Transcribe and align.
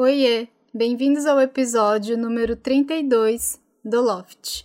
Oiê, 0.00 0.46
bem-vindos 0.72 1.26
ao 1.26 1.40
episódio 1.40 2.16
número 2.16 2.54
32 2.54 3.60
do 3.84 4.00
Loft. 4.00 4.64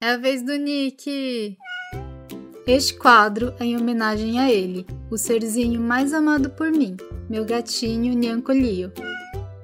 É 0.00 0.08
a 0.08 0.16
vez 0.16 0.42
do 0.42 0.56
Nick! 0.56 1.56
Este 2.66 2.98
quadro 2.98 3.54
é 3.60 3.66
em 3.66 3.76
homenagem 3.76 4.40
a 4.40 4.50
ele, 4.50 4.84
o 5.08 5.16
serzinho 5.16 5.80
mais 5.80 6.12
amado 6.12 6.50
por 6.50 6.72
mim, 6.72 6.96
meu 7.30 7.44
gatinho 7.44 8.14
Nyancolio. 8.14 8.92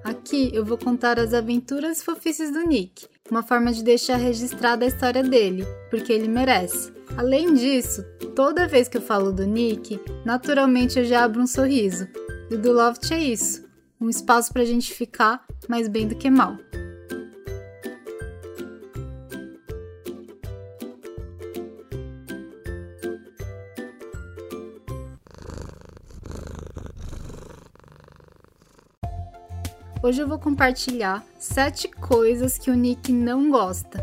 Aqui 0.04 0.48
eu 0.54 0.64
vou 0.64 0.78
contar 0.78 1.18
as 1.18 1.34
aventuras 1.34 2.04
fofices 2.04 2.52
do 2.52 2.60
Nick, 2.60 3.08
uma 3.30 3.42
forma 3.42 3.72
de 3.72 3.82
deixar 3.82 4.16
registrada 4.16 4.84
a 4.84 4.88
história 4.88 5.22
dele, 5.22 5.64
porque 5.90 6.12
ele 6.12 6.28
merece. 6.28 6.92
Além 7.16 7.54
disso, 7.54 8.04
toda 8.34 8.68
vez 8.68 8.88
que 8.88 8.96
eu 8.96 9.02
falo 9.02 9.32
do 9.32 9.46
Nick, 9.46 10.00
naturalmente 10.24 10.98
eu 10.98 11.04
já 11.04 11.24
abro 11.24 11.42
um 11.42 11.46
sorriso. 11.46 12.08
E 12.50 12.56
do 12.56 12.72
Loft 12.72 13.10
é 13.12 13.18
isso, 13.18 13.64
um 14.00 14.08
espaço 14.08 14.52
pra 14.52 14.64
gente 14.64 14.92
ficar 14.92 15.44
mais 15.68 15.88
bem 15.88 16.06
do 16.06 16.14
que 16.14 16.30
mal. 16.30 16.56
Hoje 30.00 30.22
eu 30.22 30.28
vou 30.28 30.38
compartilhar 30.38 31.24
7 31.40 31.88
coisas 31.88 32.56
que 32.56 32.70
o 32.70 32.74
Nick 32.74 33.12
não 33.12 33.50
gosta. 33.50 33.98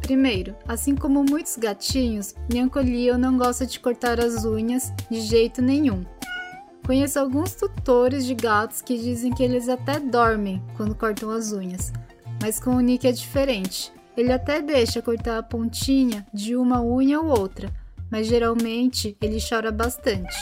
Primeiro, 0.00 0.54
assim 0.68 0.94
como 0.94 1.24
muitos 1.24 1.56
gatinhos, 1.56 2.32
Nyancolio 2.48 3.18
não 3.18 3.36
gosta 3.36 3.66
de 3.66 3.80
cortar 3.80 4.20
as 4.20 4.44
unhas 4.44 4.92
de 5.10 5.20
jeito 5.20 5.60
nenhum. 5.60 6.04
Conheço 6.86 7.18
alguns 7.18 7.54
tutores 7.54 8.24
de 8.24 8.36
gatos 8.36 8.80
que 8.80 8.96
dizem 8.96 9.32
que 9.32 9.42
eles 9.42 9.68
até 9.68 9.98
dormem 9.98 10.62
quando 10.76 10.94
cortam 10.94 11.30
as 11.30 11.52
unhas, 11.52 11.92
mas 12.40 12.60
com 12.60 12.76
o 12.76 12.80
Nick 12.80 13.08
é 13.08 13.12
diferente. 13.12 13.92
Ele 14.16 14.32
até 14.32 14.62
deixa 14.62 15.02
cortar 15.02 15.38
a 15.38 15.42
pontinha 15.42 16.24
de 16.32 16.54
uma 16.54 16.80
unha 16.80 17.20
ou 17.20 17.26
outra, 17.26 17.68
mas 18.08 18.28
geralmente 18.28 19.16
ele 19.20 19.38
chora 19.40 19.72
bastante. 19.72 20.36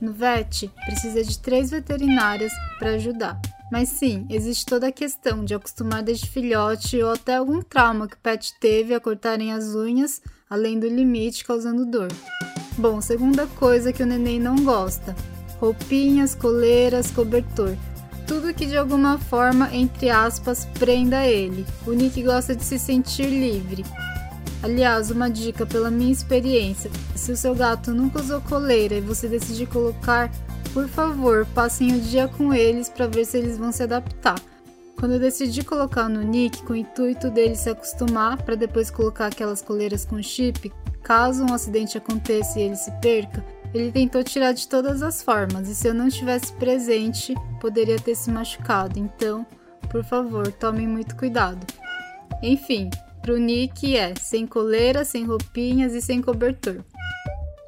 No 0.00 0.12
VET, 0.12 0.70
precisa 0.86 1.22
de 1.22 1.38
três 1.38 1.70
veterinárias 1.70 2.52
para 2.78 2.92
ajudar. 2.92 3.38
Mas 3.70 3.90
sim, 3.90 4.26
existe 4.30 4.64
toda 4.64 4.88
a 4.88 4.92
questão 4.92 5.44
de 5.44 5.54
acostumar 5.54 6.02
desde 6.02 6.28
filhote 6.28 7.02
ou 7.02 7.12
até 7.12 7.36
algum 7.36 7.60
trauma 7.60 8.08
que 8.08 8.14
o 8.14 8.18
pet 8.18 8.54
teve 8.58 8.94
a 8.94 9.00
cortarem 9.00 9.52
as 9.52 9.74
unhas, 9.74 10.22
além 10.48 10.78
do 10.78 10.88
limite 10.88 11.44
causando 11.44 11.84
dor. 11.84 12.08
Bom, 12.78 13.00
segunda 13.00 13.46
coisa 13.46 13.92
que 13.92 14.02
o 14.02 14.06
neném 14.06 14.40
não 14.40 14.64
gosta: 14.64 15.14
roupinhas, 15.60 16.34
coleiras, 16.34 17.10
cobertor. 17.10 17.76
Tudo 18.26 18.54
que 18.54 18.66
de 18.66 18.76
alguma 18.76 19.18
forma, 19.18 19.74
entre 19.74 20.10
aspas, 20.10 20.66
prenda 20.78 21.26
ele. 21.26 21.66
O 21.86 21.92
Nick 21.92 22.22
gosta 22.22 22.54
de 22.54 22.62
se 22.62 22.78
sentir 22.78 23.26
livre. 23.26 23.84
Aliás, 24.62 25.10
uma 25.10 25.30
dica 25.30 25.66
pela 25.66 25.90
minha 25.90 26.12
experiência: 26.12 26.90
se 27.14 27.32
o 27.32 27.36
seu 27.36 27.54
gato 27.54 27.92
nunca 27.92 28.20
usou 28.20 28.40
coleira 28.40 28.96
e 28.96 29.00
você 29.00 29.28
decidir 29.28 29.66
colocar, 29.66 30.30
por 30.78 30.86
favor, 30.86 31.44
passem 31.46 31.96
o 31.96 32.00
dia 32.00 32.28
com 32.28 32.54
eles 32.54 32.88
para 32.88 33.08
ver 33.08 33.24
se 33.24 33.36
eles 33.36 33.58
vão 33.58 33.72
se 33.72 33.82
adaptar. 33.82 34.40
Quando 34.94 35.14
eu 35.14 35.18
decidi 35.18 35.64
colocar 35.64 36.08
no 36.08 36.22
Nick 36.22 36.62
com 36.62 36.72
o 36.72 36.76
intuito 36.76 37.32
dele 37.32 37.56
se 37.56 37.68
acostumar 37.68 38.40
para 38.44 38.54
depois 38.54 38.88
colocar 38.88 39.26
aquelas 39.26 39.60
coleiras 39.60 40.04
com 40.04 40.22
chip, 40.22 40.72
caso 41.02 41.44
um 41.44 41.52
acidente 41.52 41.98
aconteça 41.98 42.60
e 42.60 42.62
ele 42.62 42.76
se 42.76 42.92
perca, 43.00 43.44
ele 43.74 43.90
tentou 43.90 44.22
tirar 44.22 44.52
de 44.52 44.68
todas 44.68 45.02
as 45.02 45.20
formas 45.20 45.68
e 45.68 45.74
se 45.74 45.88
eu 45.88 45.94
não 45.94 46.06
estivesse 46.06 46.52
presente, 46.52 47.34
poderia 47.60 47.98
ter 47.98 48.14
se 48.14 48.30
machucado. 48.30 49.00
Então, 49.00 49.44
por 49.90 50.04
favor, 50.04 50.46
tomem 50.52 50.86
muito 50.86 51.16
cuidado. 51.16 51.66
Enfim, 52.40 52.88
pro 53.20 53.36
Nick 53.36 53.96
é 53.96 54.14
sem 54.14 54.46
coleira, 54.46 55.04
sem 55.04 55.24
roupinhas 55.24 55.92
e 55.92 56.00
sem 56.00 56.22
cobertor. 56.22 56.84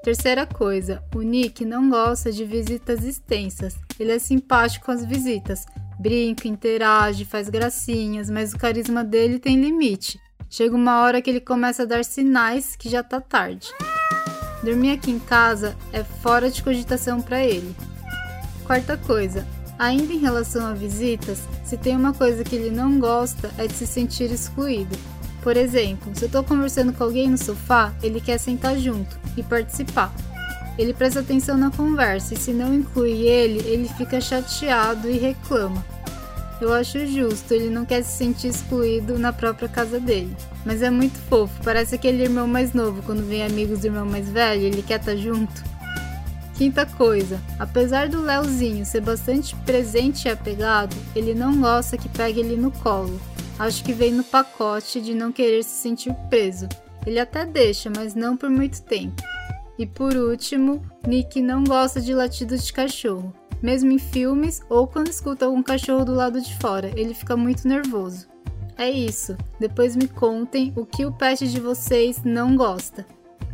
Terceira 0.02 0.46
coisa, 0.46 1.02
o 1.14 1.20
Nick 1.20 1.62
não 1.62 1.90
gosta 1.90 2.32
de 2.32 2.42
visitas 2.46 3.04
extensas. 3.04 3.76
Ele 3.98 4.12
é 4.12 4.18
simpático 4.18 4.86
com 4.86 4.92
as 4.92 5.04
visitas, 5.04 5.66
brinca, 5.98 6.48
interage, 6.48 7.26
faz 7.26 7.50
gracinhas, 7.50 8.30
mas 8.30 8.54
o 8.54 8.58
carisma 8.58 9.04
dele 9.04 9.38
tem 9.38 9.60
limite. 9.60 10.18
Chega 10.48 10.74
uma 10.74 11.02
hora 11.02 11.20
que 11.20 11.28
ele 11.28 11.40
começa 11.40 11.82
a 11.82 11.86
dar 11.86 12.02
sinais 12.02 12.74
que 12.76 12.88
já 12.88 13.02
tá 13.02 13.20
tarde. 13.20 13.68
Dormir 14.64 14.92
aqui 14.92 15.10
em 15.10 15.18
casa 15.18 15.76
é 15.92 16.02
fora 16.02 16.50
de 16.50 16.62
cogitação 16.62 17.20
para 17.20 17.44
ele. 17.44 17.76
Quarta 18.64 18.96
coisa, 18.96 19.46
ainda 19.78 20.14
em 20.14 20.18
relação 20.18 20.66
a 20.66 20.72
visitas, 20.72 21.46
se 21.62 21.76
tem 21.76 21.94
uma 21.94 22.14
coisa 22.14 22.42
que 22.42 22.56
ele 22.56 22.70
não 22.70 22.98
gosta 22.98 23.50
é 23.58 23.66
de 23.66 23.74
se 23.74 23.86
sentir 23.86 24.32
excluído. 24.32 24.96
Por 25.42 25.56
exemplo, 25.56 26.12
se 26.14 26.24
eu 26.24 26.26
estou 26.26 26.44
conversando 26.44 26.92
com 26.92 27.04
alguém 27.04 27.28
no 27.28 27.38
sofá, 27.38 27.92
ele 28.02 28.20
quer 28.20 28.38
sentar 28.38 28.76
junto 28.78 29.18
e 29.36 29.42
participar. 29.42 30.12
Ele 30.78 30.94
presta 30.94 31.20
atenção 31.20 31.56
na 31.56 31.70
conversa 31.70 32.34
e 32.34 32.36
se 32.36 32.52
não 32.52 32.74
inclui 32.74 33.22
ele, 33.22 33.58
ele 33.68 33.88
fica 33.88 34.20
chateado 34.20 35.10
e 35.10 35.18
reclama. 35.18 35.84
Eu 36.60 36.74
acho 36.74 37.06
justo, 37.06 37.54
ele 37.54 37.70
não 37.70 37.86
quer 37.86 38.02
se 38.02 38.18
sentir 38.18 38.48
excluído 38.48 39.18
na 39.18 39.32
própria 39.32 39.68
casa 39.68 39.98
dele. 39.98 40.36
Mas 40.64 40.82
é 40.82 40.90
muito 40.90 41.18
fofo, 41.28 41.52
parece 41.64 41.94
aquele 41.94 42.22
irmão 42.22 42.46
mais 42.46 42.74
novo 42.74 43.02
quando 43.02 43.26
vem 43.26 43.42
amigos 43.42 43.80
do 43.80 43.86
irmão 43.86 44.04
mais 44.04 44.28
velho, 44.28 44.62
ele 44.62 44.82
quer 44.82 45.00
estar 45.00 45.12
tá 45.12 45.16
junto. 45.16 45.70
Quinta 46.56 46.84
coisa, 46.84 47.40
apesar 47.58 48.10
do 48.10 48.20
Leozinho 48.20 48.84
ser 48.84 49.00
bastante 49.00 49.56
presente 49.64 50.28
e 50.28 50.30
apegado, 50.30 50.94
ele 51.16 51.34
não 51.34 51.58
gosta 51.58 51.96
que 51.96 52.10
pegue 52.10 52.40
ele 52.40 52.56
no 52.56 52.70
colo. 52.70 53.18
Acho 53.60 53.84
que 53.84 53.92
vem 53.92 54.10
no 54.10 54.24
pacote 54.24 55.02
de 55.02 55.14
não 55.14 55.30
querer 55.30 55.62
se 55.62 55.82
sentir 55.82 56.14
preso. 56.30 56.66
Ele 57.06 57.20
até 57.20 57.44
deixa, 57.44 57.92
mas 57.94 58.14
não 58.14 58.34
por 58.34 58.48
muito 58.48 58.80
tempo. 58.80 59.22
E 59.78 59.84
por 59.86 60.16
último, 60.16 60.82
Nick 61.06 61.42
não 61.42 61.62
gosta 61.62 62.00
de 62.00 62.14
latidos 62.14 62.64
de 62.64 62.72
cachorro. 62.72 63.34
Mesmo 63.62 63.92
em 63.92 63.98
filmes 63.98 64.62
ou 64.70 64.86
quando 64.86 65.08
escuta 65.08 65.44
algum 65.44 65.62
cachorro 65.62 66.06
do 66.06 66.14
lado 66.14 66.40
de 66.40 66.56
fora, 66.56 66.90
ele 66.96 67.12
fica 67.12 67.36
muito 67.36 67.68
nervoso. 67.68 68.26
É 68.78 68.88
isso. 68.88 69.36
Depois 69.58 69.94
me 69.94 70.08
contem 70.08 70.72
o 70.74 70.86
que 70.86 71.04
o 71.04 71.12
pet 71.12 71.46
de 71.46 71.60
vocês 71.60 72.22
não 72.24 72.56
gosta. 72.56 73.04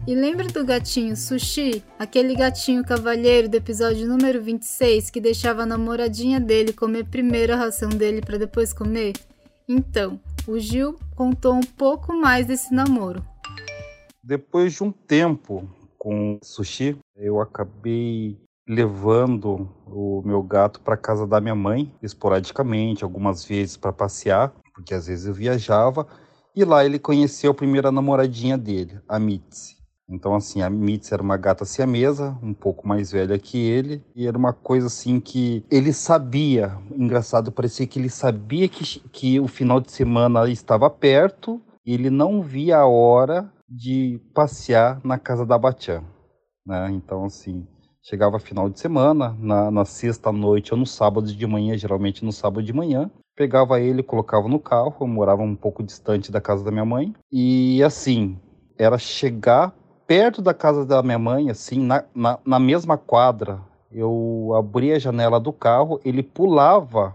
E 0.07 0.15
lembra 0.15 0.47
do 0.47 0.65
gatinho 0.65 1.17
Sushi? 1.17 1.83
Aquele 1.99 2.37
gatinho 2.37 2.85
cavalheiro 2.85 3.49
do 3.49 3.57
episódio 3.57 4.07
número 4.07 4.41
26 4.41 5.11
que 5.11 5.21
deixava 5.21 5.65
a 5.65 5.67
namoradinha 5.67 6.39
dele 6.39 6.73
comer 6.73 7.07
primeiro 7.07 7.55
a 7.55 7.57
ração 7.57 7.89
dele 7.89 8.21
para 8.21 8.39
depois 8.39 8.73
comer? 8.73 9.15
Então, 9.69 10.21
o 10.47 10.59
Gil 10.61 10.97
contou 11.17 11.55
um 11.55 11.61
pouco 11.61 12.13
mais 12.13 12.47
desse 12.47 12.73
namoro. 12.73 13.21
Depois 14.23 14.75
de 14.75 14.85
um 14.85 14.93
tempo 14.93 15.69
com 15.99 16.39
sushi, 16.41 16.97
eu 17.17 17.41
acabei 17.41 18.39
levando 18.69 19.69
o 19.87 20.23
meu 20.25 20.43
gato 20.43 20.81
para 20.81 20.97
casa 20.97 21.27
da 21.27 21.41
minha 21.41 21.55
mãe, 21.55 21.93
esporadicamente, 22.01 23.03
algumas 23.03 23.45
vezes 23.45 23.77
para 23.77 23.93
passear, 23.93 24.53
porque 24.73 24.95
às 24.95 25.07
vezes 25.09 25.27
eu 25.27 25.35
viajava, 25.35 26.07
e 26.55 26.65
lá 26.65 26.85
ele 26.85 26.99
conheceu 26.99 27.51
a 27.51 27.55
primeira 27.55 27.91
namoradinha 27.91 28.57
dele, 28.57 29.01
a 29.09 29.19
Mitzi. 29.19 29.77
Então, 30.09 30.37
assim, 30.37 30.63
a 30.63 30.71
Mitzi 30.71 31.13
era 31.13 31.23
uma 31.23 31.37
gata 31.37 31.65
siamesa, 31.65 32.39
um 32.41 32.55
pouco 32.55 32.87
mais 32.87 33.11
velha 33.11 33.37
que 33.39 33.59
ele, 33.59 34.05
e 34.15 34.27
era 34.27 34.39
uma 34.39 34.53
coisa 34.53 34.87
assim 34.87 35.19
que 35.19 35.65
ele 35.69 35.93
sabia, 35.93 36.79
engraçado, 36.97 37.53
parecia 37.53 37.87
que 37.87 37.99
ele 37.99 38.09
sabia 38.09 38.69
que, 38.69 39.01
que 39.11 39.41
o 39.41 39.47
final 39.47 39.81
de 39.81 39.91
semana 39.93 40.49
estava 40.49 40.89
perto, 40.91 41.61
e 41.85 41.95
ele 41.95 42.11
não 42.11 42.43
via 42.43 42.79
a 42.79 42.87
hora 42.87 43.51
de 43.69 44.21
passear 44.35 45.01
na 45.05 45.19
casa 45.19 45.47
da 45.47 45.59
Batian, 45.59 46.03
né? 46.67 46.91
Então, 46.91 47.25
assim, 47.25 47.67
chegava 48.03 48.39
final 48.39 48.69
de 48.69 48.79
semana, 48.79 49.37
na, 49.39 49.71
na 49.71 49.85
sexta 49.85 50.33
noite 50.33 50.73
ou 50.73 50.79
no 50.79 50.87
sábado 50.87 51.27
de 51.27 51.47
manhã, 51.47 51.77
geralmente 51.77 52.25
no 52.25 52.33
sábado 52.33 52.63
de 52.63 52.73
manhã, 52.73 53.11
pegava 53.37 53.81
ele, 53.81 54.03
colocava 54.03 54.49
no 54.49 54.59
carro, 54.59 54.95
eu 55.01 55.07
morava 55.07 55.43
um 55.43 55.55
pouco 55.55 55.83
distante 55.83 56.33
da 56.33 56.41
casa 56.41 56.65
da 56.65 56.71
minha 56.71 56.85
mãe, 56.85 57.13
e 57.31 57.83
assim, 57.83 58.39
era 58.79 58.99
chegar 58.99 59.75
perto 60.07 60.41
da 60.41 60.55
casa 60.55 60.87
da 60.87 61.03
minha 61.03 61.19
mãe, 61.19 61.51
assim, 61.51 61.81
na, 61.81 62.05
na, 62.15 62.39
na 62.45 62.59
mesma 62.59 62.97
quadra, 62.97 63.61
eu 63.91 64.53
abria 64.55 64.97
a 64.97 64.99
janela 64.99 65.39
do 65.39 65.53
carro, 65.53 66.01
ele 66.05 66.23
pulava 66.23 67.15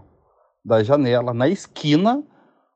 da 0.64 0.82
janela 0.82 1.34
na 1.34 1.48
esquina, 1.48 2.22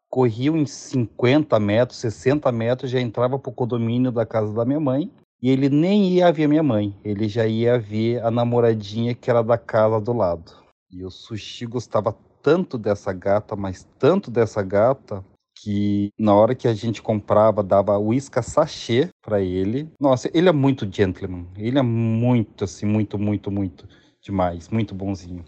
corria 0.08 0.52
uns 0.52 0.70
50 0.70 1.58
metros, 1.60 1.98
60 1.98 2.50
metros, 2.52 2.90
já 2.90 3.00
entrava 3.00 3.38
para 3.38 3.50
o 3.50 3.54
condomínio 3.54 4.10
da 4.10 4.26
casa 4.26 4.52
da 4.52 4.64
minha 4.64 4.80
mãe. 4.80 5.10
E 5.42 5.50
ele 5.50 5.68
nem 5.68 6.08
ia 6.08 6.32
ver 6.32 6.48
minha 6.48 6.62
mãe, 6.62 6.96
ele 7.04 7.28
já 7.28 7.46
ia 7.46 7.78
ver 7.78 8.24
a 8.24 8.30
namoradinha 8.30 9.14
que 9.14 9.30
era 9.30 9.42
da 9.42 9.58
casa 9.58 10.00
do 10.00 10.12
lado. 10.12 10.52
E 10.90 11.04
o 11.04 11.10
Sushi 11.10 11.66
gostava 11.66 12.16
tanto 12.42 12.78
dessa 12.78 13.12
gata, 13.12 13.54
mas 13.54 13.86
tanto 13.98 14.30
dessa 14.30 14.62
gata, 14.62 15.22
que 15.56 16.12
na 16.18 16.34
hora 16.34 16.54
que 16.54 16.68
a 16.68 16.74
gente 16.74 17.02
comprava, 17.02 17.62
dava 17.62 17.98
uísca 17.98 18.42
sachê 18.42 19.08
para 19.22 19.40
ele. 19.40 19.90
Nossa, 19.98 20.30
ele 20.34 20.48
é 20.48 20.52
muito 20.52 20.86
gentleman. 20.90 21.46
Ele 21.56 21.78
é 21.78 21.82
muito, 21.82 22.64
assim, 22.64 22.86
muito, 22.86 23.18
muito, 23.18 23.50
muito 23.50 23.88
demais. 24.20 24.68
Muito 24.68 24.94
bonzinho. 24.94 25.44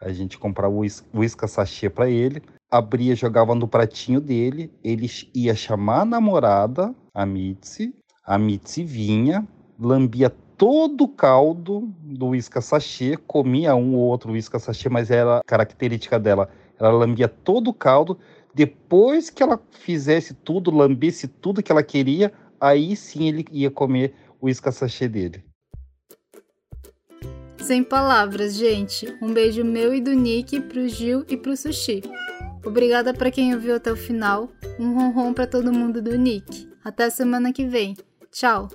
A 0.00 0.12
gente 0.12 0.38
comprava 0.38 0.74
uísca 1.12 1.48
sachê 1.48 1.90
para 1.90 2.08
ele, 2.08 2.40
abria, 2.70 3.16
jogava 3.16 3.52
no 3.54 3.66
pratinho 3.66 4.20
dele, 4.20 4.72
ele 4.84 5.10
ia 5.34 5.56
chamar 5.56 6.02
a 6.02 6.04
namorada, 6.04 6.94
a 7.12 7.26
Mitzi, 7.26 7.92
a 8.24 8.38
Mitzi 8.38 8.84
vinha, 8.84 9.46
lambia 9.78 10.30
todo 10.56 11.02
o 11.02 11.08
caldo 11.08 11.92
do 12.00 12.28
uísca 12.28 12.60
sachê, 12.60 13.16
comia 13.16 13.74
um 13.74 13.96
ou 13.96 14.02
outro 14.02 14.32
uísca 14.32 14.58
sachê, 14.60 14.88
mas 14.88 15.10
era 15.10 15.40
característica 15.44 16.18
dela. 16.18 16.48
Ela 16.78 16.90
lambia 16.90 17.28
todo 17.28 17.68
o 17.68 17.74
caldo. 17.74 18.18
Depois 18.58 19.30
que 19.30 19.40
ela 19.40 19.62
fizesse 19.70 20.34
tudo, 20.34 20.72
lambesse 20.72 21.28
tudo 21.28 21.62
que 21.62 21.70
ela 21.70 21.80
queria, 21.80 22.32
aí 22.60 22.96
sim 22.96 23.28
ele 23.28 23.44
ia 23.52 23.70
comer 23.70 24.12
o 24.40 24.46
uísca 24.46 24.72
sachê 24.72 25.06
dele. 25.06 25.44
Sem 27.58 27.84
palavras, 27.84 28.56
gente. 28.56 29.16
Um 29.22 29.32
beijo 29.32 29.64
meu 29.64 29.94
e 29.94 30.00
do 30.00 30.12
Nick 30.12 30.60
pro 30.62 30.88
Gil 30.88 31.24
e 31.28 31.36
pro 31.36 31.56
Sushi. 31.56 32.02
Obrigada 32.66 33.14
para 33.14 33.30
quem 33.30 33.54
ouviu 33.54 33.76
até 33.76 33.92
o 33.92 33.96
final. 33.96 34.48
Um 34.76 34.92
ronron 34.92 35.32
para 35.32 35.46
todo 35.46 35.72
mundo 35.72 36.02
do 36.02 36.18
Nick. 36.18 36.68
Até 36.84 37.08
semana 37.10 37.52
que 37.52 37.64
vem. 37.64 37.96
Tchau. 38.32 38.66